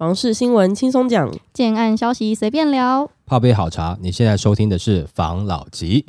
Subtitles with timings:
[0.00, 3.10] 房事新闻轻松讲，建案消息随便聊。
[3.26, 6.06] 泡杯好茶，你现在收听的是房老吉。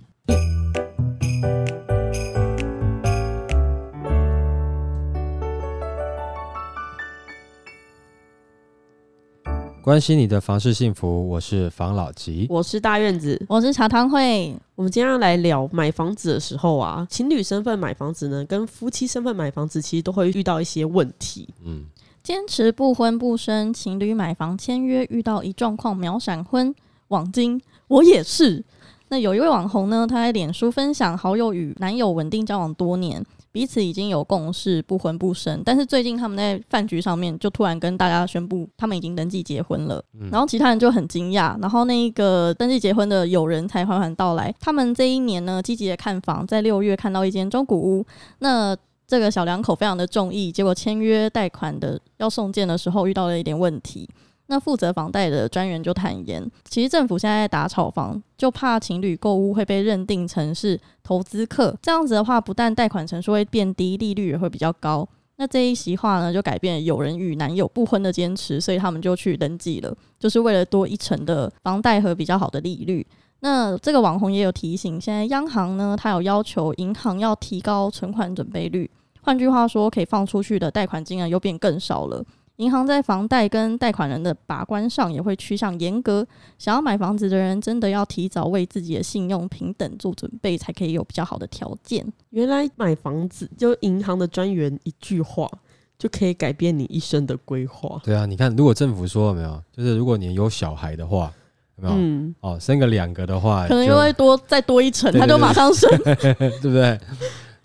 [9.81, 12.47] 关心你的房事幸福，我是房老吉。
[12.49, 13.45] 我是大院子。
[13.49, 21.53] 我是茶汤会，我们今天要来聊买房子的时候啊，情侣身份买房子呢，跟夫妻身份买房子其实都会遇到一些问题。
[21.65, 21.87] 嗯，
[22.23, 26.73] 坚持不婚不生，情侣买房签约遇到一状况秒闪婚，
[27.07, 28.63] 网金我也是。
[29.09, 33.21] 那有一位网红呢，他在脸书分享好友与男友稳定交往多年，
[33.51, 40.01] 彼此已经有共识不婚不生，但是最近他们在饭局上面就突然跟大家宣布他们已经登记结婚了，
[40.31, 48.05] 然后其他人就很惊讶，然后那一个登记结婚的友人才缓缓道来，他们这一年呢积极的看房，在六月看到一间中古屋，
[48.39, 48.73] 那
[49.11, 54.09] 这个小两口非常的中意，结果签约贷款的要送件的时候遇到了一点问题。
[54.47, 65.05] 那负责房贷的专员就坦言，其实政府现在在打炒房，就怕情侣购物会被认定成是投资客，这样子的话，不但贷款成数会变低，利率也会比较高。
[65.35, 73.05] 那这一席话呢，就改变有人与男友不婚的坚持，所以他们就去登记了，就是为了多一层的房贷和比较好的利率。
[73.41, 78.89] 那这个网红也有提醒，现在央行呢，它有要求银行要提高存款准备率，
[79.21, 82.23] 换句话说，可以放出去的贷款金额又变更少了。
[82.57, 86.25] 银行在房贷跟贷款人的把关上也会趋向严格，
[86.59, 92.05] 想要买房子的人真的要提早为自己的信用平等做准备，才可以有比较好的条件。
[92.29, 95.49] 原来买房子就银行的专员一句话
[95.97, 97.99] 就可以改变你一生的规划。
[98.03, 101.33] 对啊，你看，如果政府说了没有，就是如果你有小孩的话，
[101.77, 101.95] 有没有？
[101.97, 105.89] 嗯，哦，生个两个的话，可能就又会多再多一层，他就马上生。
[106.03, 106.99] 对不对？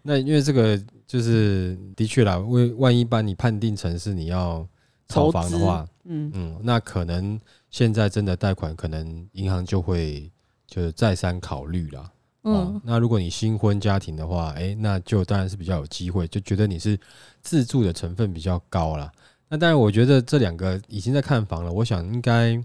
[0.02, 4.66] 那因为这个就是的确啦，为万一把你判定成是你要
[5.08, 7.40] 炒房的话，嗯，嗯，那可能
[7.70, 10.30] 现在真的贷款，可能银行就会
[10.66, 12.10] 就是再三考虑啦。
[12.42, 16.98] 哦嗯，，那如果你新婚家庭的话，诶，那就当然是比较有机会，就觉得你是
[17.40, 19.10] 自住的成分比较高啦。
[19.48, 22.60] 那当然，我觉得这两个已经在看房了，我想应该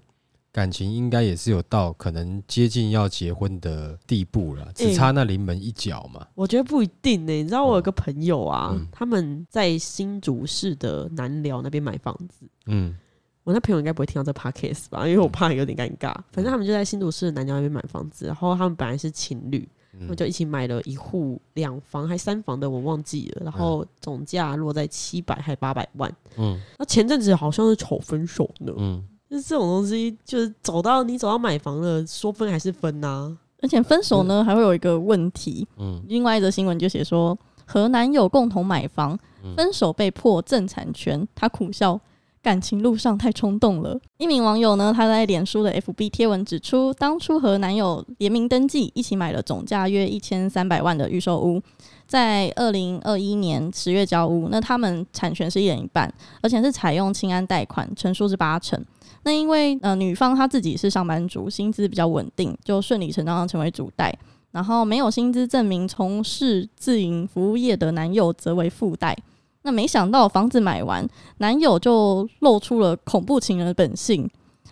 [0.51, 6.28] 感情应该也是有到可能接近要结婚的地步了，只差那临门一脚嘛。
[6.35, 12.45] 我觉得不一定呢、你知道我有个朋友啊，嗯他们在新竹市的南寮那边买房子。
[12.66, 12.95] 嗯
[13.44, 16.13] 我那朋友应该不会听到这 podcast 吧，因为我怕有点尴尬。
[16.31, 23.41] 反正他们就在新竹市的南寮那边买房子，然后他们本来是情侣，他们嗯就一起买了一户两房还三房的，我忘记了。
[23.44, 26.16] 然后总价落在七百还八百万。
[26.38, 41.97] 嗯那前阵子好像是吵分手呢，嗯，就是这种东西，就是走到你走到买房了，说分还是分呐、而且分手呢还会有一个问题，嗯另外一则新闻就写说和男友共同买房，嗯分手被迫赠产权，他苦笑。
[42.44, 43.96] 感情路上太冲动了。
[44.18, 51.62] 一名网友呢，他在脸书的 FB 贴文指出，当初和男友联名登记，一起买了总价约一千三百万的预售屋，
[52.08, 54.48] 在二零二一年十月交屋。
[54.50, 56.12] 那他们产权是一人一半，
[56.42, 58.84] 而且是采用清安贷款，成数是八成。
[59.23, 64.13] 那因为呃女方她自己是上班族，薪资比较稳定，就顺理成章的成为主贷。
[64.51, 69.15] 然后没有薪资证明从事自营服务业的男友则为附带。
[69.61, 74.29] 那没想到房子买完，男友就露出了恐怖情人的本性。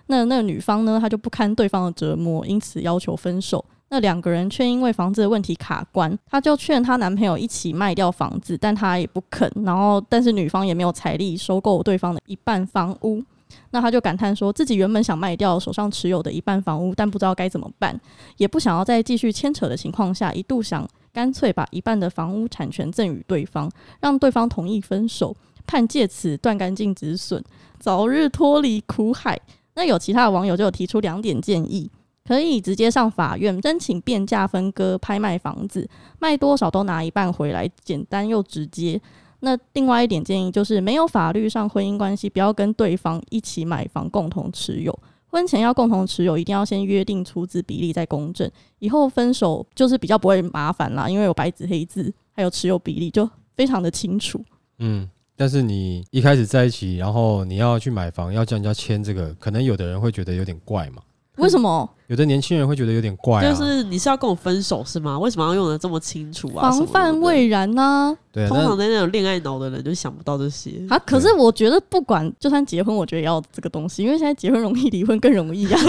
[0.08, 3.64] 那那女方呢，她就不堪对方的折磨，因此要求分手。
[3.92, 9.50] 那两个人却因为房子的问题卡关，她就劝她男朋友一起卖掉房子，但他也不肯。
[9.64, 13.24] 然后，但是女方也没有财力收购对方的一半房屋。
[13.72, 18.00] 那他就感叹说，自己原本想卖掉手上持有的一半房屋，但不知道该怎么办，
[18.38, 25.36] 也不想要再继续牵扯的情况下，一度想干脆把一半的房屋产权赠与对方，让对方同意分手，
[25.68, 27.44] 盼借此断干净止损，
[27.80, 29.40] 早日脱离苦海。
[29.76, 31.90] 那有其他的网友就有提出两点建议，
[32.26, 35.88] 可以直接上法院申请变价分割拍卖房子，
[36.20, 39.00] 卖多少都拿一半回来，简单又直接。
[39.42, 44.98] 那另外一点建议就是，没有法律上婚姻关系，不要跟对方一起买房共同持有。
[45.32, 48.50] 婚前要共同持有，一定要先约定出资比例再公证，
[48.80, 54.44] 以后分手就是比较不会麻烦啦，因为有白纸黑字，还有持有比例，就非常的清楚。
[54.80, 61.02] 嗯，但是你一开始在一起，然后你要去买房，要叫人家签这个，可能有的人会觉得有点怪嘛，
[61.40, 61.90] 为什么？
[62.08, 63.50] 有的年轻人会觉得有点怪啊。
[63.50, 65.18] 就是你是要跟我分手是吗？
[65.20, 66.70] 为什么要用的这么清楚啊？
[66.70, 70.72] 防范未然呐、对啊，通常在那种恋爱脑的人就想不到这些。
[70.90, 70.98] 啊！
[71.06, 75.80] 可是我觉得不管就算结婚，我觉得也要这个东西，因为现在结婚容易，离婚更容易啊。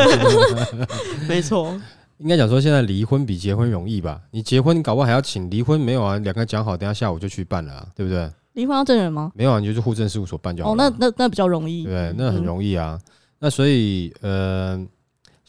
[1.26, 1.74] 没错，
[2.18, 4.20] 应该讲说现在离婚比结婚容易吧？
[4.30, 6.18] 你结婚你搞不好还要请，离婚没有啊？
[6.18, 8.30] 两个讲好，等下下午就去办了啊，对不对？
[8.54, 9.32] 离婚要证人吗？
[9.34, 11.84] 没有啊，你就是户政事务所办就好哦，那那那比较容易。
[11.84, 12.98] 对，那很嗯容易啊。
[13.38, 14.78] 那所以呃，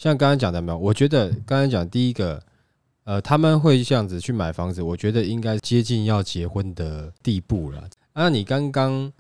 [0.02, 2.42] 像刚刚讲的没有，我觉得刚才讲第一个，
[3.04, 7.88] 呃，他们会这样子去买房子，我觉得应该接近要结婚的地步了。
[8.16, 9.14] 那你刚刚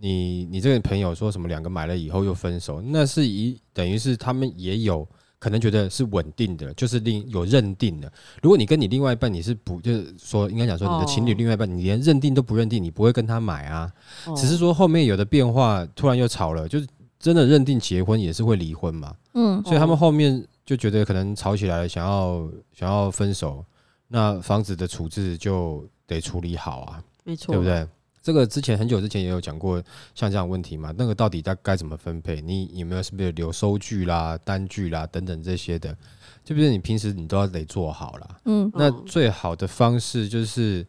[0.00, 5.06] 你你这个朋友说什么两个买了以后又分手，那是一等于是他们也有
[5.38, 8.12] 可能觉得是稳定的，就是另有认定的。
[8.42, 13.88] 如果你跟你另外一半你是不就是说应该讲说你的情侣另外一半你连认定都不认定，你不会跟他买啊。
[14.36, 16.86] 只是说后面有的变化，突然又吵了，就是
[17.18, 23.64] 真的认定结婚也是会离婚嘛，嗯，所以他们哦后面就觉得可能吵起来，想要想要分手，
[24.06, 27.64] 那房子的处置就得处理好啊，没错，对不？
[27.64, 27.86] 对？
[28.20, 29.82] 这个之前很久之前也有讲过
[30.14, 32.42] 像这样的问题嘛，那个到底该该怎么分配？
[32.42, 35.96] 你有没有是不是留收据啦、单据啦等等这些的，
[36.44, 38.40] 就不是你平时你都要得做好啦。
[38.44, 40.86] 嗯那嗯最好的方式就是，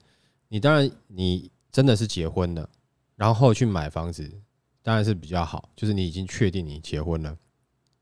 [0.49, 2.67] 你当然你真的是结婚了，
[3.15, 4.29] 然后去买房子，
[4.83, 5.69] 当然是比较好。
[5.75, 7.35] 就是你已经确定你结婚了，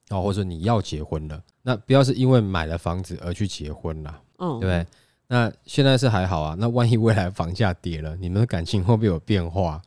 [0.09, 4.85] 哦，或者说你要结婚了，那不要是因为买了房子而去结婚啦，嗯，对不对？
[5.27, 9.81] 那现在是还好啊，那万一未来房价跌了，你们的感情会不会有变化？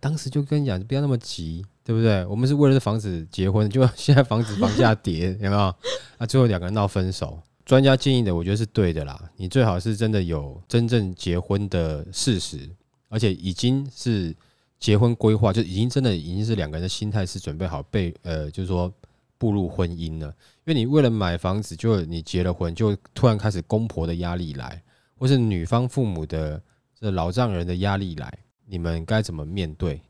[0.00, 2.24] 当时就跟你讲，不要那么急，对不对？
[2.26, 5.74] 我们是为了这房子结婚，就现在房子房价跌， 有没有？
[6.16, 7.38] 啊，最后两个人闹分手。
[7.64, 9.30] 专家建议的，我觉得是对的啦。
[9.36, 12.66] 你最好是真的有真正结婚的事实，
[13.10, 14.34] 而且已经是
[14.78, 18.92] 结婚规划，就已经真的已经是两个人的心态是准备好被呃，就是说
[19.36, 20.26] 步入婚姻了。
[20.64, 24.82] 因为你为了买房子，就你结了婚，就突然开始公婆的压力来，
[25.16, 26.62] 或是女方父母的
[26.98, 28.32] 这老丈人的压力来，
[28.66, 30.00] 你们该怎么面对？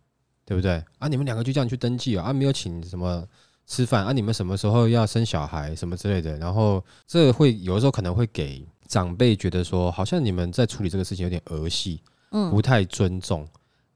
[0.45, 0.83] 对不对？
[0.99, 3.23] 啊，你们两个就这样去登记啊，啊，没有请什么
[3.67, 12.01] 吃饭啊，你们什么时候要生小孩什么之类的，然后这会有的时候可能会给长辈觉得说，好像你们在处理这个事情有点儿戏，
[12.31, 13.47] 嗯不太尊重。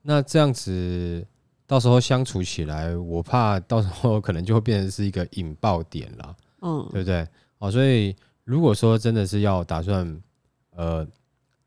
[0.03, 1.27] 那这样子
[1.67, 6.37] 到时候相处起来，我怕到时候可能就会变成是一个引爆点啦。
[6.61, 7.27] 嗯，对不对？
[7.59, 8.15] 哦，所以
[8.45, 10.21] 如果说真的是要打算
[10.77, 11.07] 呃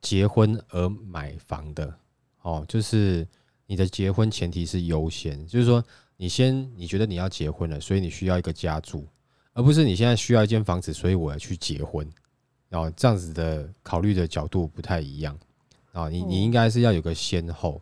[0.02, 1.94] 结婚而买房的，
[2.42, 3.28] 哦，就是
[3.66, 5.84] 你的结婚前提是优先，就是说
[6.18, 9.08] 你先你觉得你要结婚了，所以你需要一个家住，
[9.54, 12.08] 而不是你现在需要一间房子，所以我要去结婚。
[12.72, 15.38] 哦，这样子的考虑的角度不太一样
[15.94, 17.82] 啊、你你哦应该是要有个先后。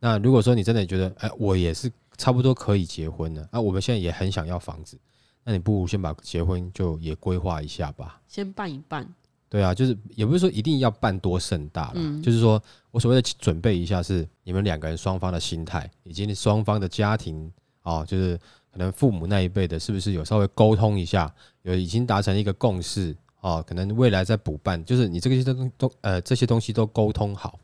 [0.00, 4.98] 那如果说你真的觉得，哎，我也是差不多可以结婚了，啊，我们现在也很想要房子，
[5.44, 8.20] 那你不如先把结婚就也规划一下吧。
[8.26, 9.06] 先办一办，
[9.48, 12.22] 对啊，就是也不是说一定要办多盛大啦，嗯。
[12.22, 18.38] 就是说我所谓的准备一下是你们两个人双方的心态，以及你双方的家庭哦，就是
[18.72, 21.32] 可能父母那一辈的，是不是有稍微沟通一下，
[21.62, 27.58] 有已经达成一个共识哦，可能未来再补办，就是你这个些东都呃这些东西都沟通好，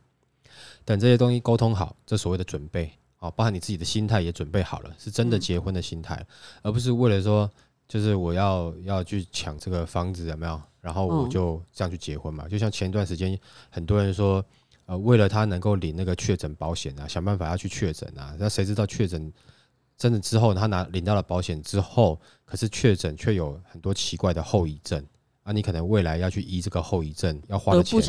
[0.86, 6.24] 等这些东西沟通好，这所谓的准备啊，包含你自己的心态也准备好了，是真的嗯结婚的心态，
[6.62, 7.50] 而不是为了说
[7.88, 10.58] 就是我要要去抢这个房子有没有？
[10.80, 12.48] 然后我嗯就这样去结婚嘛。
[12.48, 13.36] 就像前段时间
[13.68, 14.44] 很多人说，
[14.86, 18.36] 呃，为了他能够领那个确诊保险啊，想办法要去确诊啊。
[18.38, 19.32] 那谁知道确诊
[19.98, 25.04] 真的之后，他拿领到了保险之后，可是确诊却有很多奇怪的后遗症
[25.46, 25.52] 啊！
[25.52, 28.02] 你可能未来要去医这个后遗症，要花的钱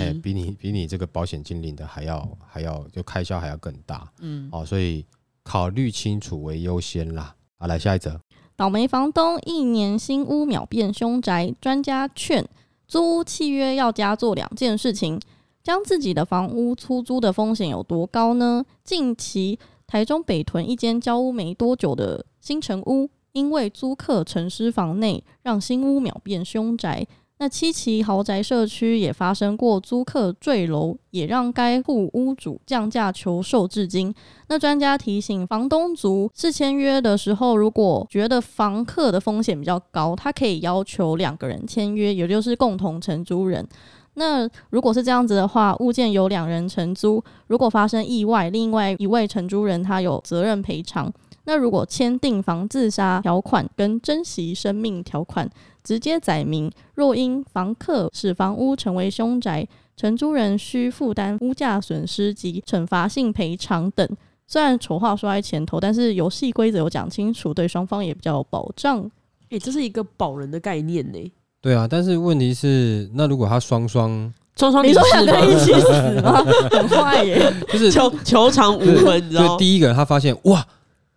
[0.00, 0.12] 哎，。
[0.22, 4.64] 比你比你这个保险金领的还要还要就开销还要更大嗯，哦。
[4.64, 5.04] 所以
[5.42, 7.34] 考虑清楚为优先啦。
[7.58, 8.18] 好，来下一则。
[8.56, 12.48] 倒霉房东一年新屋秒变凶宅，专家劝
[12.86, 15.20] 租屋契约要加做两件事情：
[15.62, 18.64] 将自己的房屋出租的风险有多高呢？
[18.82, 27.06] 近期台中北屯一间交屋没多久的新城屋，因为租客沉尸房内，让新屋秒变凶宅。
[27.40, 34.12] 那七期豪宅社区也发生过租客坠楼，也让该户屋主降价求售至今。
[34.48, 43.64] 那专家提醒，房东族是签约的时候，如果觉得房客的风险比较高，他可以要求两个人签约，也就是共同承租人。
[44.18, 51.10] 那如果是这样子的话，物件由两人承租，如果发生意外，另外一位承租人他有责任赔偿。
[51.44, 55.48] 那如果签订防自杀条款跟珍惜生命条款，
[55.82, 64.06] 直接载明，若因房客使房屋成为凶宅，承租人需负担屋价损失及惩罚性赔偿等。
[64.46, 69.10] 虽然丑话说在前头，但是游戏规则有讲清楚，对双方也比较有保障。
[69.50, 71.32] 哎、这是一个保人的概念呢。
[71.60, 75.90] 对啊，但是问题是，那如果他双双双双你说两个人一起死
[76.22, 76.44] 吗？
[76.70, 77.52] 很坏耶！
[77.72, 79.56] 就是球球场无分，你知道，吗？
[79.58, 80.64] 第一个他发现哇，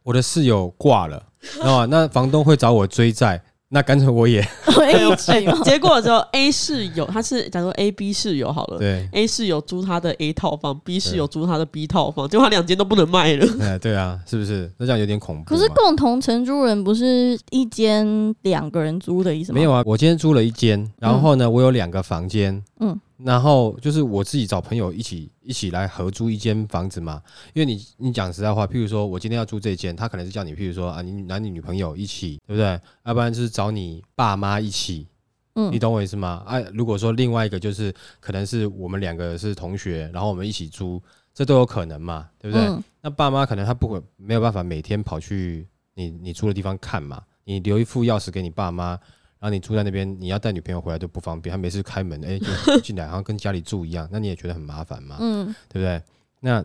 [0.04, 1.86] 我的室友挂了，知道吗？
[1.86, 3.42] 那房东会找我追债，
[3.74, 5.58] 那干脆我也一起吗？
[5.64, 13.48] 结果之后 A 室友他是假如说 A B 室友好了对，，A 室友租他的 A 套房，B 室友租他的 B 套房，结果他两间都不能卖了。
[13.64, 14.70] 哎，对啊，是不是？
[14.78, 15.46] 那这样有点恐怖。
[15.46, 19.56] 可是共同承租人不是一间两个人租的意思吗？
[19.56, 27.22] 没有啊，我今天租了一间，然后呢，我有两个房间，嗯，然后就是我自己找朋友一起一起来合租一间房子嘛。
[27.54, 32.80] 因为你你讲实在话，譬如说我今天要租这间，他可能是叫你，譬如说啊，你男女女朋友一起，对不对？
[33.06, 35.08] 要不然就是找你爸妈一起，
[35.56, 36.44] 嗯你懂我意思吗？
[36.46, 41.02] 啊，如果说另外一个就是可能是我们两个是同学，然后我们一起租，
[41.34, 42.66] 这都有可能嘛，对不对？
[42.68, 48.96] 嗯那爸妈可能他不会没有办法每天跑去你你住的地方看嘛，你留一副钥匙给你爸妈，
[49.42, 56.00] 然后你住在那边，你要带女朋友回来都不方便，他每次开门哎、 就进来，好像跟家里住一样，那你也觉得很麻烦嘛，嗯对不对？
[56.40, 56.64] 那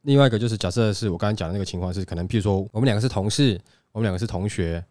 [0.00, 3.60] 另外一个就是假设是我刚才讲的那个情况是，可能譬如说我们两个是同事，
[3.92, 4.82] 我们两个是同学，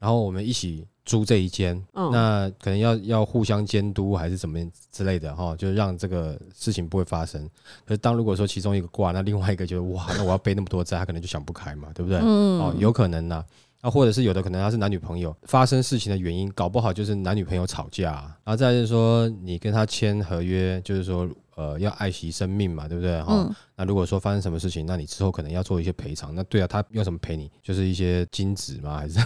[0.00, 4.58] 然后我们一起租这一间，嗯那可能要要互相监督还是怎么
[4.90, 7.48] 之类的哈，就是让这个事情不会发生。
[7.84, 12.18] 可是当如果说其中一个挂，那另外一个就哇，那我要背那么多债，他可能就想不开嘛，对不对？
[12.22, 13.44] 嗯哦，有可能呐、啊，
[13.90, 23.20] 或者是有的可能他是男女朋友，发生事情的原因，搞不好就是男女朋友吵架、啊，然后再就是说你跟他签合约，就是说呃要爱惜生命嘛，对不对？
[23.22, 27.50] 哈、嗯那如果说发生什么事情，那你之后可能要做一些赔偿，那对啊，他用什么赔你？
[27.60, 28.98] 就是一些金子吗？
[28.98, 29.18] 还是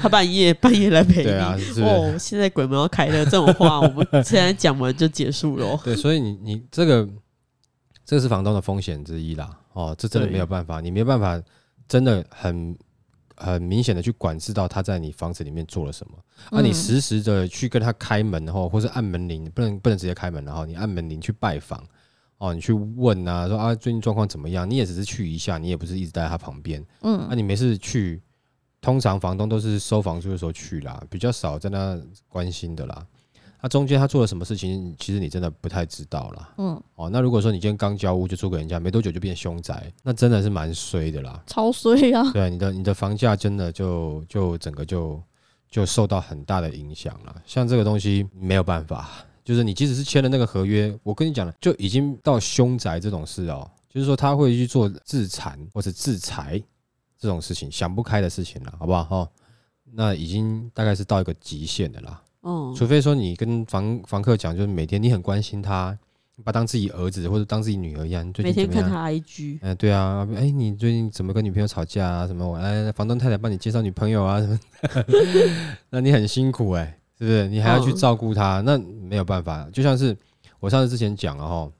[0.00, 1.24] 他半夜半夜来陪你。
[1.30, 1.82] 对啊，是是？
[1.82, 5.80] 哦，现在鬼门要开了，这种话我们 现在讲完就结束了哦。
[5.82, 7.08] 对，所以你你这个
[8.04, 9.50] 这个是房东的风险之一啦。
[9.72, 11.42] 哦，这真的没有办法，你没有办法
[11.88, 12.76] 真的很
[13.38, 16.18] 很明显的去管制到他在你房子里面做了什么。
[16.50, 21.84] 那、你嗯实时的去跟他开门，然后或是按门铃，不能不能直接开门，然后你按门铃去拜访。
[22.38, 24.68] 哦，你去问啊，说啊最近状况怎么样？
[24.68, 26.84] 你也只是去一下，你也不是一直待在他旁边。
[27.02, 28.22] 嗯那、你没事去，
[28.80, 33.06] 通常房东都是收房租的时候去啦，比较少在那关心的啦。
[33.60, 36.54] 那、中间他做了什么事情，其实你真的不太知道啦。
[36.58, 41.42] 嗯，哦，那如果说你今天刚交屋就租给人家，没多久就变凶宅，那真的是蛮衰的啦。
[41.46, 42.30] 超衰啊！
[42.32, 45.20] 对，你的你的房价真的就就整个就
[45.68, 47.34] 就受到很大的影响了。
[47.44, 49.10] 像这个东西没有办法，
[49.44, 56.62] 就是你即使是签了那个合约，我跟你讲了，就已经到凶宅这种事哦，就是说他会去做自残或者自裁
[57.18, 59.16] 这种事情，想不开的事情了，好不好？
[59.16, 59.28] 哦，
[59.92, 62.22] 那已经大概是到一个极限的啦。
[62.48, 65.96] 哦，除非说你跟房房客讲，就是每天你很关心他，
[66.36, 68.84] 你把他当自己儿子或者当自己女儿一样，你最每近怎么样？
[68.84, 72.26] 天看他 IG，嗯、对啊，哎、你最近怎么跟女朋友吵架啊？
[72.26, 72.48] 什么？
[72.48, 74.40] 我哎，房东太太帮你介绍女朋友啊？
[74.40, 74.58] 什么？
[75.90, 77.48] 那你很辛苦哎、是不是？
[77.48, 79.68] 你还要去嗯照顾他，那没有办法。
[79.72, 80.16] 就像是
[80.60, 81.70] 我上次之前讲了哈，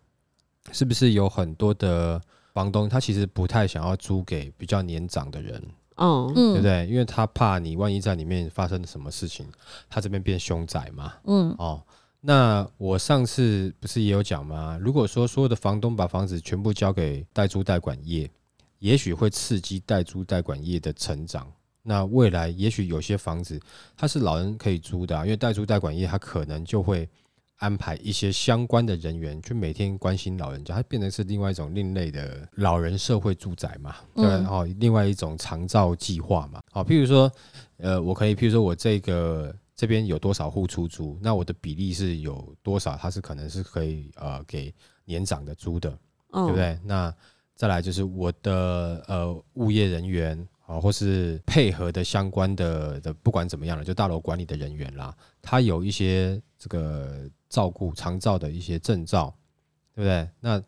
[0.72, 2.20] 是不是有很多的
[2.52, 5.62] 房东他其实不太想要租给比较年长的人，
[5.98, 6.86] 嗯嗯，对不对？
[6.86, 9.46] 因为他怕你万一在里面发生什么事情，
[9.90, 11.12] 他这边变凶宅嘛。
[11.24, 11.82] 嗯哦，
[12.20, 14.78] 那我上次不是也有讲吗？
[14.80, 18.30] 如果说所有的房东把房子全部交给代租代管业，
[18.78, 21.46] 也许会刺激代租代管业的成长。
[21.82, 23.58] 那未来也许有些房子
[23.96, 27.08] 它是老人可以租的、啊，因为代租代管业它可能就会
[27.58, 37.30] 安排一些相关的人员去每天关心老人家，它变成是另外一种另类的老人社会住宅嘛，对哦，另外一种长照计划嘛，好，譬如说，
[37.78, 44.72] 呃，我可以譬如说我这个这边有多少户出租，那我的比例是有多少，它是可能是可以呃给
[45.04, 45.90] 年长的租的，
[46.32, 46.78] 嗯，对不对？
[46.84, 47.12] 那
[47.56, 59.34] 再来就是我的呃物业人员啊，或是配合的相关的的，不管怎么样了，就大楼管理的人员啦，他有一些这个照顾长照的一些证照，
[59.94, 60.28] 对不对？
[60.40, 60.62] 那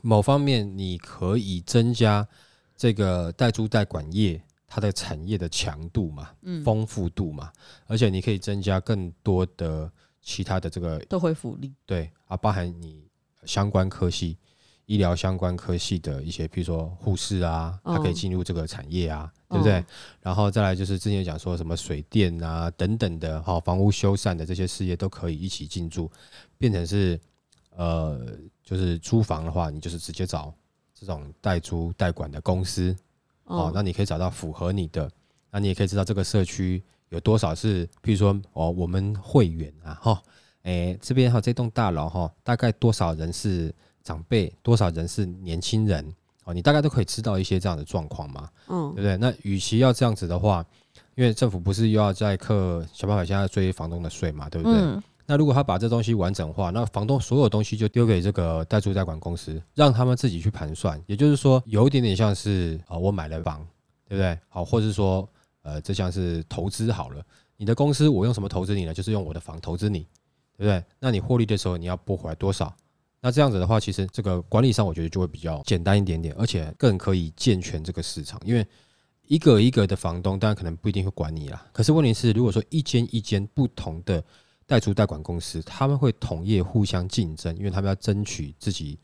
[0.00, 2.26] 某方面你可以增加
[2.74, 7.52] 这个代租代管业它的产业的强度嘛，嗯，丰富度嘛，
[7.86, 13.04] 而且你可以增加更多的其他的这个都会福利，对啊，包含你
[13.44, 14.38] 相关科系、
[14.90, 19.74] 医疗相关科系的一些，比如说护士啊，他可以嗯进入这个产业啊，对不对？
[19.74, 19.86] 嗯？
[20.20, 26.10] 然后再来就是之前讲说什么水电啊等等的，哈、房屋修缮的这些事业都可以一起进驻，
[26.58, 27.16] 变成是
[27.76, 30.52] 呃，就是租房的话，你就是直接找
[30.92, 32.92] 这种代租代管的公司，
[33.44, 33.66] 哦。
[33.66, 35.08] 嗯，那你可以找到符合你的，
[35.52, 40.22] 那你也可以知道这个社区有多少是，譬如说哦，我们会员啊，哈，
[40.62, 46.04] 诶，这边哈这栋大楼哈，大概多少人是长辈，多少人是年轻人，
[46.44, 49.16] 哦，你大概都可以知道一些这样的状况嘛，嗯对不对？
[49.16, 50.64] 那与其要这样子的话，
[51.14, 54.78] 因为政府不是又要在课想办法现在追房东的税嘛，对不对？
[54.80, 61.00] 嗯那如果他把这东西完整化，那房东所有东西就丢给这个代租代管公司，让他们自己去盘算。
[61.06, 63.64] 也就是说，有一点点像是啊、呃我买了房，
[64.08, 64.36] 对不对？
[64.48, 65.28] 好，或者是说
[65.62, 67.24] 呃，这像是投资好了，
[67.56, 68.92] 你的公司我用什么投资你呢？
[68.92, 70.00] 就是用我的房投资你，
[70.56, 70.82] 对不对？
[70.98, 72.74] 那你获利的时候你要拨回来多少？
[73.22, 78.66] 那这样子的话，其实这个管理上我觉得就会比较简单一点点，而且更可以健全这个市场，因为
[79.26, 81.66] 一个一个的房东当然可能不一定会管你啦。
[81.72, 84.24] 可是问题是，如果说一间一间不同的
[84.66, 88.98] 代租代管公司，他们会同业互相竞争，因为他们要争取自己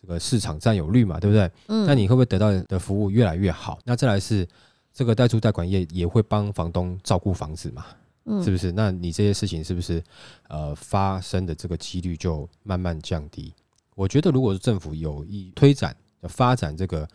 [0.00, 1.50] 这个市场占有率嘛，对不对？
[1.68, 3.78] 嗯那你会不会得到的服务越来越好？
[3.84, 4.46] 那再来是
[4.92, 7.86] 这个代租代管业也会帮房东照顾房子嘛，
[8.26, 8.70] 嗯是不是？
[8.70, 10.02] 那你这些事情是不是
[10.48, 13.54] 呃发生的这个几率就慢慢降低？
[13.94, 17.08] 我觉得如果是政府有意推展、发展这个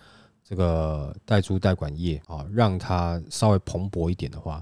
[0.44, 4.62] 这个代租代管业啊，让它稍微蓬勃一点的话，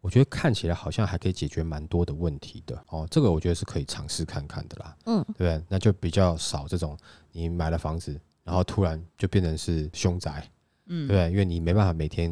[0.00, 3.06] 我觉得看起来好像还可以解决蛮多的问题的哦。
[3.10, 4.96] 这个我觉得是可以尝试看看的啦。
[5.06, 5.62] 嗯对不对？
[5.68, 6.96] 那就比较少这种
[7.32, 10.48] 你买了房子，然后突然就变成是凶宅，
[10.86, 11.30] 嗯对不对？
[11.30, 12.30] 因为你没办法每天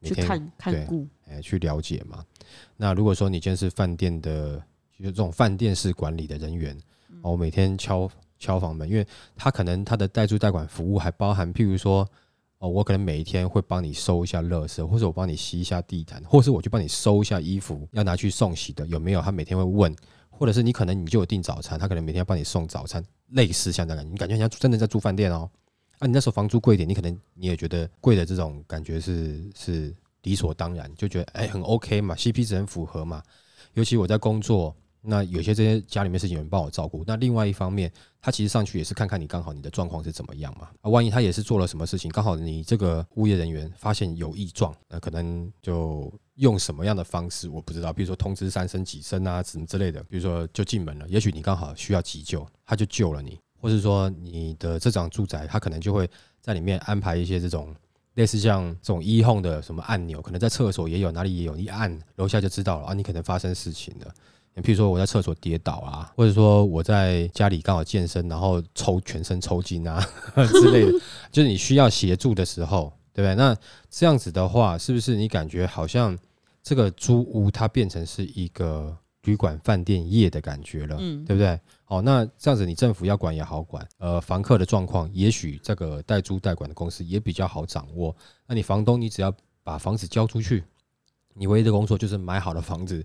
[0.00, 2.24] 每天去看看对顾，哎去了解嘛。
[2.76, 4.56] 那如果说你今天是饭店的，
[4.96, 6.78] 就是这种饭店式管理的人员，
[7.22, 8.08] 哦，每天敲
[8.38, 12.08] 敲房门，因为他可能他的代租代管服务还包含，譬如说。
[12.60, 19.22] 哦，我可能每一天会帮你收一下垃圾，或者我帮你吸一下地毯，或是我去帮你收一下衣服，要拿去送洗的有没有？
[19.22, 19.94] 他每天会问，
[20.28, 25.48] 或者是你可能你就有订早餐，他可能每天要帮你送早餐，类似像这样，你感觉像真的在住饭店哦。
[26.00, 33.22] 啊，你那时候房租贵一点，你可能你也觉得贵的这种感觉是是理所当然，就觉得哎很 OK 嘛，CP 值很符合嘛。
[33.74, 37.90] 尤其我在工作，那有些这些家里面事情有人帮我照顾，那另外一方面，
[38.20, 40.68] 他其实上去也是看看你刚好你的状况是怎么样嘛。
[40.80, 57.74] 啊，万一他也是做了什么事情，刚好你这个物业人员发现有异状，那可能就用什么样的方式我不知道，比如说通知三声几声啊，什么之类的，比如说就进门了，也许你刚好需要急救，他就救了你，或是说你的这张住宅，他可能就会在里面安排一些这种。
[58.14, 64.12] 类似像这种一控的什么按钮，可能在厕所也有，哪里也有，一按楼下就知道了啊，你可能发生事情了。
[64.62, 70.92] 譬如说我在厕所跌倒啊，或者说我在家里刚好健身，然后抽全身抽筋啊 之类的，
[71.30, 73.34] 就是你需要协助的时候，对不对？
[73.34, 73.56] 那
[73.90, 76.16] 这样子的话，是不是你感觉好像
[76.62, 81.58] 这个租屋它变成是一个旅馆饭店业的感觉了，嗯，对不对？
[81.84, 88.14] 好，那这样子你政府要管也好管，呃，房客的状况，也许这个代租代管的公司也比较好掌握。
[88.46, 90.64] 那你房东，你只要把房子交出去，
[91.34, 93.04] 你唯一的工作就是买好了房子，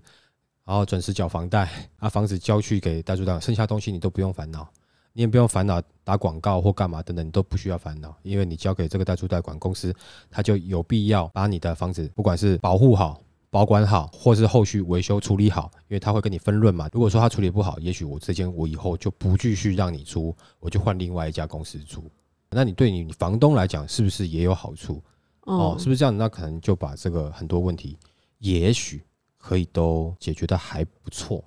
[0.64, 4.66] 然后准时缴房贷，啊，房子交去给代租代管，剩下东西你都不用烦恼，
[5.12, 9.94] 你也不用烦恼打广告或干嘛等等，你都不需要烦恼，因为你交给这个代租代管公司，
[10.30, 13.20] 他就有必要把你的房子不管是保护好。
[13.50, 16.90] 保管好，或是后续维修处理好，因为他会跟你分润嘛。
[16.92, 22.02] 如果说他处理不好，也许我这间我以后就不继续让你租，我就换另外一家公司租。
[22.50, 25.00] 那你对你房东来讲，是不是也有好处？
[25.42, 26.18] 哦，是不是这样？
[26.18, 27.96] 那可能就把这个很多问题，
[28.38, 29.00] 也许
[29.46, 31.44] 可以都解决的还不错，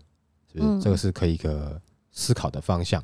[0.53, 0.69] 是不是？
[0.69, 1.81] 嗯这个是可以一个
[2.11, 3.01] 思考的方向，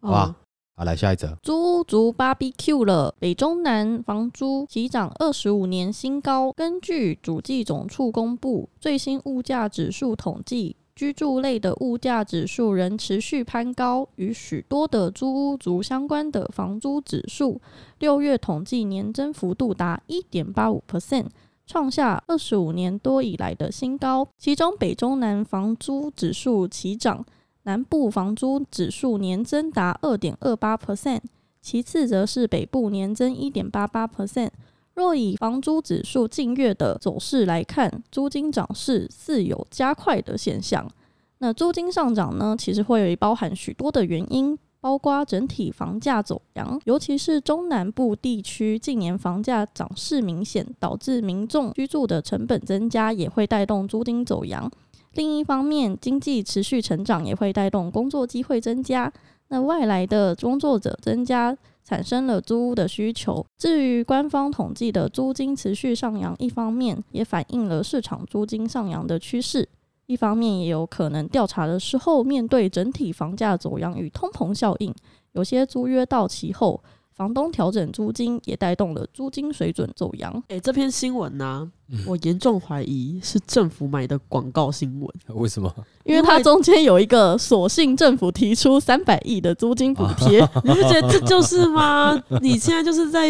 [0.00, 0.36] 好哦吧？
[0.76, 1.36] 好，来下一则。
[1.42, 6.52] 租屋族 BBQ 了，北中南房租齐涨二十五年新高。
[6.52, 17.60] 根据主计总处公布最新物价指数统计，居住类的物价指数仍持续攀高，与许多的租屋族相关的房租指数，
[17.98, 21.26] 六月统计年增幅度达一点八五 percent。
[21.70, 27.24] 创下二十五年多以来的新高，其中北中南房租指数齐涨，
[27.62, 31.20] 南部房租指数年增达二点二八 percent，
[31.62, 34.50] 其次则是北部年增一点八八 percent。
[34.94, 40.90] 若以房租指数近月的走势来看，租金涨势似有加快的现象。
[41.38, 54.70] 那租金上涨呢，其实会包含许多的原因，包括整体房价走扬，尤其是中南部地区近年房价涨势明显，导致民众居住的成本增加，也会带动租金走扬。
[55.14, 59.12] 另一方面，经济持续成长也会带动工作机会增加。
[59.48, 63.44] 那外来的工作者增加，产生了租屋的需求。
[63.58, 69.68] 至于官方统计的租金持续上扬，一方面也反映了市场租金上扬的趋势，
[70.10, 74.92] 一方面也有可能调查的时候，面对整体房价走扬与通膨效应，
[75.34, 80.42] 有些租约到期后，房东调整租金，也带动了租金水准走扬。
[80.48, 85.08] 哎、这篇新闻呢、嗯我严重怀疑是政府买的广告新闻。
[85.38, 85.72] 为什么？
[86.02, 92.20] 因为它中间有一个索性政府提出三百亿的租金补贴， 你不觉得这就是吗？
[92.42, 93.28] 你现在就是在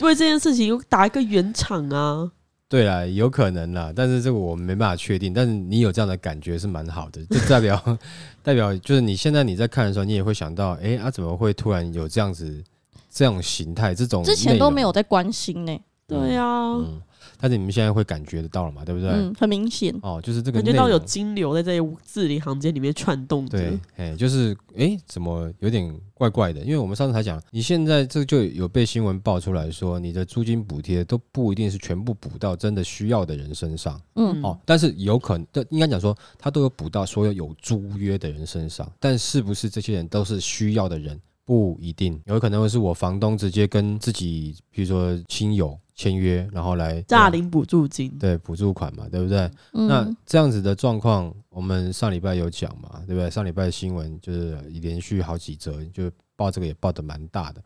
[0.00, 2.30] 为这件事情打一个圆场啊！
[2.72, 5.34] 对啦，有可能啦，但是这个我们没办法确定。
[5.34, 7.98] 但是你有这样的感觉是蛮好的，就代表
[8.42, 12.64] 代表就是你现在你在看的时候，你也会想到，哎、啊怎么会突然有这样子
[13.10, 16.98] 这种形态，这种之前都没有在关心呢、对啊，嗯，
[17.42, 19.10] 但是你们现在会感觉得到了嘛，对不对？
[19.10, 19.92] 嗯，很明显。
[20.00, 23.44] 哦，就是这个感觉到有金流在这些字里行间里面串动。
[23.46, 26.60] 对，哎，就是哎，怎么有点怪怪的？
[26.60, 41.20] 因为我们上次才讲，你现在这就有被新闻爆出来说，你的租金补贴都不一定是全部补到真的需要的人身上嗯哦，但是有可能，应该讲说，他都有补到所有有租约的人身上，但是不是这些人都是需要的人？
[41.44, 48.10] 不一定，有可能会是我房东直接跟自己，比如说亲友签约，然后来诈领补助金。
[48.18, 49.48] 对补助款嘛，对不对？
[49.72, 53.30] 嗯，那这样子的状况，我们上礼拜有讲嘛，对不对？
[53.30, 57.62] 上礼拜的新闻就是连续好几则，就报这个也报的蛮大的。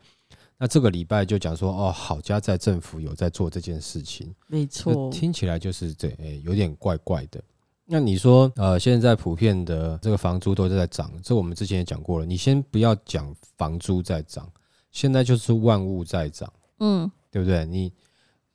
[0.59, 7.41] 那这个礼拜就讲说，哦，好家在政府有在做这件事情，没错，听起来就是这，诶、有点怪怪的。
[7.85, 12.25] 那你说，呃，现在普遍的这个房租都是在涨，这我们之前也讲过了。
[12.25, 14.47] 你先不要讲房租在涨，
[14.91, 16.51] 现在就是万物在涨。
[16.79, 17.65] 嗯对不对？
[17.65, 17.91] 你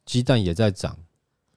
[0.04, 0.96] 鸡蛋也在涨，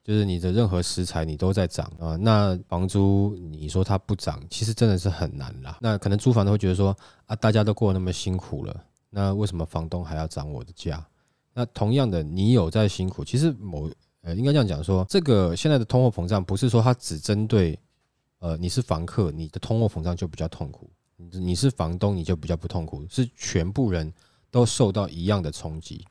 [0.04, 2.16] 就是你的任何食材你都在涨啊。
[2.16, 5.78] 那房租你说它不涨，其实真的是很难啦。
[5.82, 11.06] 那可能租房的会觉得说啊，大家都过那么辛苦了，那为什么房东还要涨我的价？
[11.54, 13.90] 那同样的，你有在辛苦，其实某
[14.22, 17.80] 呃应该这样讲说，这个现在的通货膨胀不是说它只针对
[18.40, 20.86] 呃你是房客，你的通货膨胀就比较痛苦；
[21.18, 24.14] 你是房东，你就比较不痛苦，是全部人
[24.52, 26.06] 都受到一样的冲击。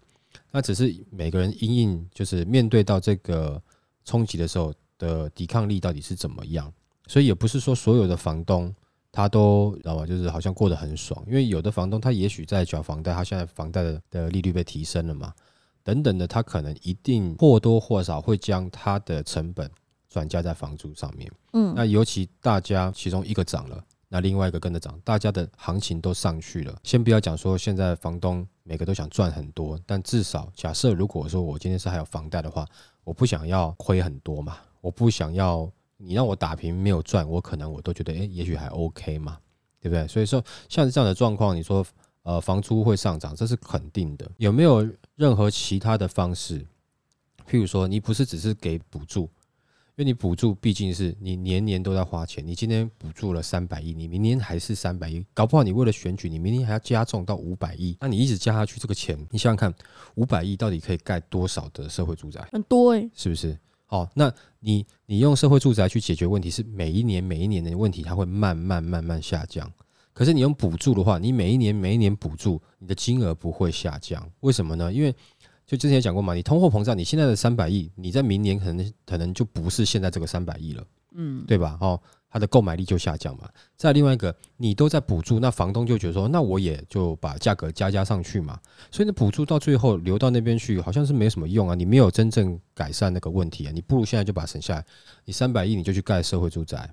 [0.55, 3.61] 那只是每个人因应，就是面对到这个
[4.05, 6.73] 冲击的时候的抵抗力到底是怎么样，
[7.09, 8.73] 所以也不是说所有的房东
[9.11, 10.07] 他都知道吗？
[10.07, 15.35] 就是好像过得很爽，因为有的房东他也许在缴房贷，他现在房贷的的利率被提升了嘛，
[15.83, 19.69] 等等的，他可能一定或多或少会将他的成本
[20.09, 21.29] 转嫁在房租上面。
[21.53, 23.85] 嗯那尤其大家其中一个涨了，
[24.15, 26.79] 那另外一个跟着涨，大家的行情都上去了。
[26.85, 32.65] 先不要讲说现在房东每个都想赚很多，但至少假设如果说我今天是还有房贷的话，
[33.03, 39.37] 我不想要亏很多嘛，我不想要你让我打平没有赚，我可能我都觉得诶，也许还 OK 嘛，
[39.81, 40.07] 对不对？
[40.07, 41.85] 所以说像这样的状况，你说
[42.23, 44.31] 呃房租会上涨，这是肯定的。
[44.37, 46.65] 有没有任何其他的方式？
[47.51, 49.29] 譬如说，你不是只是给补助，
[49.99, 59.73] 为你补助毕竟是你年年都在花钱，你今天补助了三百亿，你明年还是三百亿，搞不好你为了选举，你明年还要加重到五百亿，那你一直加下去，这个钱你想想看，
[60.17, 62.45] 五百亿到底可以盖多少的社会住宅？
[62.51, 63.57] 很多哎、是不是？
[63.89, 69.71] 哦，那你你用社会住宅去解决问题，是每一年每一年的问题，它会慢慢慢慢下降。
[70.13, 74.29] 可是你用补助的话，你每一年每一年补助，你的金额不会下降。
[74.41, 74.93] 为什么呢？
[74.93, 75.15] 因为
[75.67, 81.79] 就之前也讲过嘛，你通货膨胀，你现在的三百亿，你在明年可能可能就不是现在这个三百亿了，嗯，对吧？
[81.81, 81.99] 哦，
[82.29, 83.49] 它的购买力就下降嘛。
[83.77, 88.61] 再另外一个，你都在补助，那房东就觉得说，那我也就把价格加加上去嘛。
[88.91, 93.73] 所以呢，补助到最后流到那边去，好像是没什么用啊，你没有真正改善那个问题啊。
[93.73, 94.85] 你不如现在就把它省下来，
[95.25, 96.93] 你三百亿你就去盖社会住宅，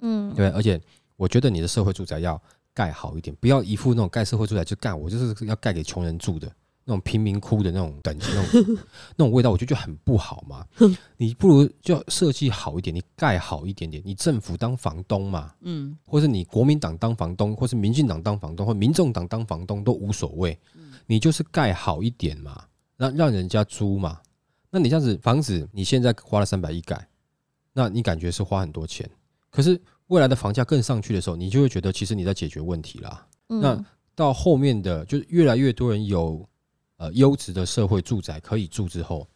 [0.00, 0.80] 嗯，对，而且
[1.16, 2.40] 我觉得你的社会住宅要
[2.72, 6.50] 盖好一点，不要一副那种盖社会住宅就干，我就是要盖给穷人住的
[6.84, 8.78] 那种贫民窟的那种等级，那种
[9.16, 10.66] 那种味道，我觉得就很不好嘛。
[11.16, 20.58] 你不如就设计好一点，你盖好一点点，你政府当房东嘛，嗯，或是你国民党当房东，或是民进党当房东，或民众党当房东都无所谓，
[21.06, 22.64] 你就是盖好一点嘛，
[22.96, 24.20] 让让人家租嘛。
[24.70, 27.06] 那你这样子房子，你现在花了三百亿盖，
[27.72, 29.08] 那你感觉是花很多钱，
[29.50, 33.26] 可是未来的房价更上去的时候，你就会觉得其实你在解决问题啦。
[33.48, 36.46] 嗯那到后面的就是越来越多人有
[37.02, 39.26] 呃优质的社会住宅可以住之后，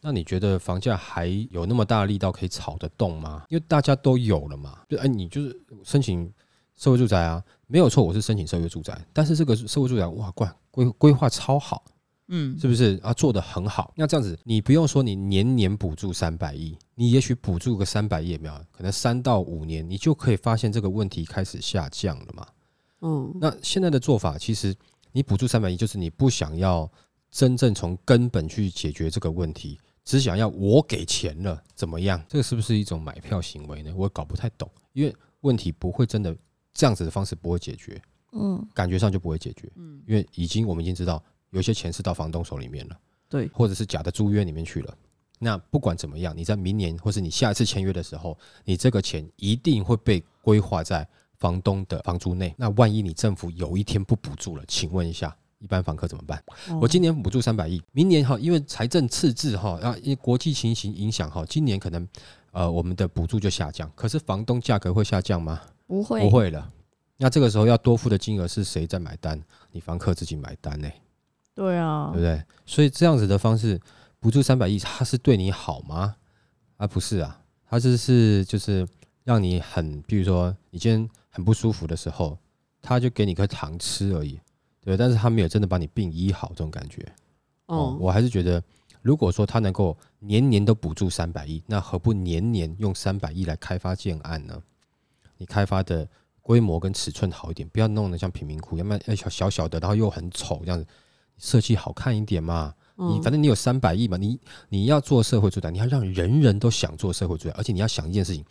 [0.00, 3.44] 那你觉得房价还有那么大的力道可以炒得动吗？
[3.48, 6.28] 因为大家都有了嘛，就哎，你就是申请
[6.76, 11.84] 社会住宅啊，没有错，我是申请社会住宅，但是这个社会住宅哇，规规规划超好，
[12.26, 13.12] 嗯，是不是啊？
[13.14, 13.92] 做得很好。
[13.96, 22.46] 那这样子，你不用说你年年补助三百亿，你也许补助个三百亿也没有，可能三到五年，你就可以发现这个问题开始下降了嘛。
[23.02, 24.74] 嗯，那现在的做法，其实
[25.12, 26.90] 你补助三百亿，就是你不想要
[27.30, 32.22] 真正从根本去解决这个问题，只想要我给钱了怎么样？
[32.28, 33.92] 这个是不是一种买票行为呢？
[33.96, 36.36] 我搞不太懂，因为问题不会真的
[36.72, 38.00] 这样子的方式不会解决，
[38.32, 39.70] 嗯感觉上就不会解决。
[39.76, 44.96] 嗯，因为已经我们已经知道有些钱是到房东手里面了，对，或者是假的租约里面去了。
[45.38, 51.08] 那不管怎么样，你在明年或是你下一次签约的时候，你这个钱一定会被规划在
[51.40, 52.54] 房东的房租内。
[52.56, 56.40] 那万一你政府有一天不补助了，请问一下，一般房客怎么办？
[56.80, 62.06] 我今年补助三百亿，明年哈，因为财政赤字哈，啊，因为国际情形影响哈，今年可能
[62.52, 65.60] 呃我们的补助就下降，可是房东价格会下降吗？
[65.86, 66.70] 不会不会了。
[67.16, 69.42] 那这个时候要多付的金额是谁在买单？
[69.72, 70.88] 你房客自己买单呢、
[71.54, 72.42] 对啊对不，对？
[72.64, 73.78] 所以这样子的方式
[74.18, 76.16] 补助三百亿，他是对你好吗？
[76.76, 78.86] 啊，不是啊，他这是就是
[79.24, 82.36] 让你很，比如说你今天很不舒服的时候，
[82.82, 84.38] 他就给你颗糖吃而已，
[84.82, 87.02] 对，但是他没有真的把你病医好这种感觉。
[87.66, 88.62] 哦哦，，我还是觉得，
[89.00, 94.60] 如果说他能够年年都补助三百亿，那何不年年用三百亿来开发建案呢？
[95.38, 96.06] 你开发的
[96.42, 100.86] 规模跟尺寸好一点，不要弄得像贫民窟，要不然要小小小的，然后又很丑这样子，
[101.38, 102.74] 设计好看一点嘛。
[102.96, 104.38] 你嗯反正你有三百亿嘛，你
[104.68, 108.44] 你要做社会住宅，你要让人人都想做社会住宅，而且你要想一件事情，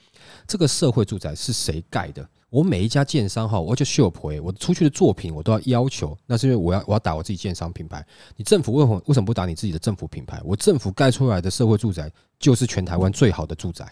[0.48, 2.28] 这个社会住宅是谁盖的？
[2.50, 8.06] 我每一家建商哈，我就秀回我出去的作品，我都要要求，那是因为我要我要打我自己建商品牌。
[8.36, 10.42] 你政府为什么为什么不打你自己的政府品牌？
[10.44, 13.88] 我政府盖出来的社会住宅就是全台湾最好的住宅，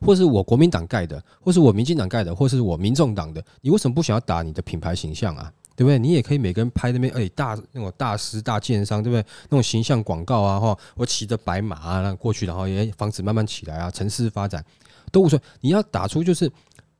[0.00, 5.52] 或是我国民党盖的，或是我民进党盖的，或是我民众党的，你为什么不想要打你的品牌形象啊？
[5.76, 5.98] 对不对？
[5.98, 9.22] 你也可以每个人拍那边，哎、大那种大师、大建商，对不对？
[9.50, 14.64] 那种形象广告啊，哈，我骑着白马啊，那过去，然后也房子慢慢起来啊，城市发展
[15.12, 15.44] 都无所谓。
[15.60, 16.50] 你要打出就是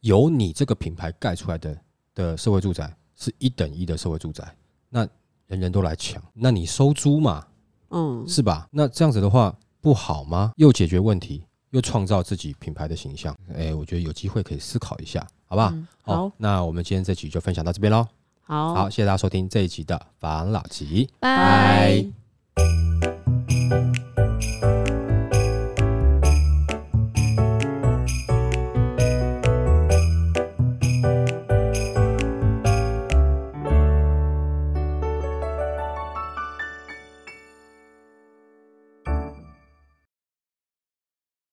[0.06, 1.76] 由你这个品牌盖出来的
[2.14, 4.56] 的社会住宅是一等一的社会住宅，
[4.88, 5.00] 那
[5.48, 7.44] 人人都来抢，那你收租嘛，
[7.90, 8.68] 嗯，是吧？
[8.70, 10.52] 那这样子的话不好吗？
[10.58, 15.70] 又解决问题，又创造自己品牌的形象，哎、我觉得有机会可以思考一下，好不好？
[15.72, 18.06] 嗯好好，那我们今天这集就分享到这边喽。
[18.42, 21.10] 好，好，谢谢大家收听这一集的防老吉。
[21.18, 22.06] 拜。
[22.54, 23.05] 拜。